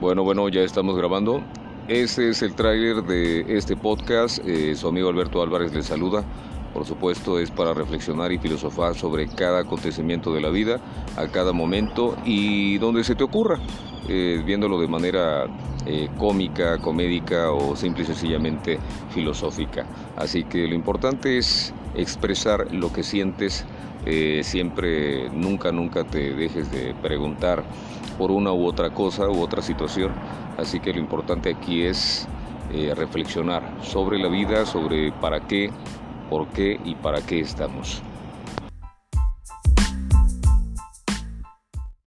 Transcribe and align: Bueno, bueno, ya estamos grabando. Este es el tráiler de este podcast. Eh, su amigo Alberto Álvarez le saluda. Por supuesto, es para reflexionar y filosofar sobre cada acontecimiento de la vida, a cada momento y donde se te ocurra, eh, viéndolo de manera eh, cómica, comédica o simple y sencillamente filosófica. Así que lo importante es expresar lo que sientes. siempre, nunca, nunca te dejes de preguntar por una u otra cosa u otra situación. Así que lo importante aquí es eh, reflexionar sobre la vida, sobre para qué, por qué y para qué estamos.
Bueno, 0.00 0.22
bueno, 0.22 0.48
ya 0.48 0.60
estamos 0.60 0.96
grabando. 0.96 1.42
Este 1.88 2.28
es 2.28 2.42
el 2.42 2.54
tráiler 2.54 3.02
de 3.02 3.56
este 3.58 3.76
podcast. 3.76 4.38
Eh, 4.46 4.76
su 4.76 4.86
amigo 4.86 5.08
Alberto 5.08 5.42
Álvarez 5.42 5.74
le 5.74 5.82
saluda. 5.82 6.22
Por 6.72 6.86
supuesto, 6.86 7.40
es 7.40 7.50
para 7.50 7.74
reflexionar 7.74 8.30
y 8.30 8.38
filosofar 8.38 8.94
sobre 8.94 9.26
cada 9.26 9.58
acontecimiento 9.58 10.32
de 10.32 10.40
la 10.40 10.50
vida, 10.50 10.78
a 11.16 11.26
cada 11.26 11.52
momento 11.52 12.16
y 12.24 12.78
donde 12.78 13.02
se 13.02 13.16
te 13.16 13.24
ocurra, 13.24 13.58
eh, 14.08 14.40
viéndolo 14.46 14.80
de 14.80 14.86
manera 14.86 15.46
eh, 15.84 16.08
cómica, 16.16 16.78
comédica 16.78 17.50
o 17.50 17.74
simple 17.74 18.04
y 18.04 18.06
sencillamente 18.06 18.78
filosófica. 19.10 19.84
Así 20.16 20.44
que 20.44 20.68
lo 20.68 20.76
importante 20.76 21.38
es 21.38 21.74
expresar 21.96 22.72
lo 22.72 22.92
que 22.92 23.02
sientes. 23.02 23.66
siempre, 24.42 25.28
nunca, 25.30 25.70
nunca 25.70 26.04
te 26.04 26.32
dejes 26.32 26.70
de 26.70 26.94
preguntar 27.02 27.62
por 28.18 28.30
una 28.30 28.52
u 28.52 28.66
otra 28.66 28.90
cosa 28.90 29.28
u 29.28 29.40
otra 29.40 29.62
situación. 29.62 30.12
Así 30.58 30.80
que 30.80 30.92
lo 30.92 30.98
importante 30.98 31.50
aquí 31.50 31.82
es 31.82 32.28
eh, 32.72 32.92
reflexionar 32.94 33.62
sobre 33.82 34.18
la 34.18 34.28
vida, 34.28 34.66
sobre 34.66 35.12
para 35.12 35.40
qué, 35.40 35.70
por 36.28 36.48
qué 36.48 36.78
y 36.84 36.96
para 36.96 37.22
qué 37.22 37.40
estamos. 37.40 38.02